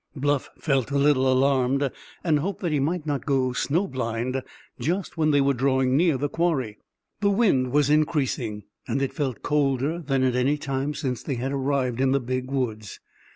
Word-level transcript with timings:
Bluff 0.15 0.49
felt 0.57 0.89
a 0.89 0.97
little 0.97 1.31
alarmed, 1.31 1.91
and 2.23 2.39
hoped 2.39 2.61
that 2.61 2.71
he 2.71 2.79
might 2.79 3.05
not 3.05 3.23
go 3.23 3.53
snow 3.53 3.85
blind 3.87 4.41
just 4.79 5.15
when 5.15 5.29
they 5.29 5.41
were 5.41 5.53
drawing 5.53 5.95
near 5.95 6.17
the 6.17 6.27
quarry. 6.27 6.79
The 7.19 7.29
wind 7.29 7.71
was 7.71 7.91
increasing, 7.91 8.63
and 8.87 8.99
it 9.03 9.13
felt 9.13 9.43
colder 9.43 9.99
than 9.99 10.23
at 10.23 10.33
any 10.35 10.57
time 10.57 10.95
since 10.95 11.21
they 11.21 11.35
had 11.35 11.51
arrived 11.51 12.01
in 12.01 12.13
the 12.13 12.19
Big 12.19 12.49
Woods. 12.49 12.99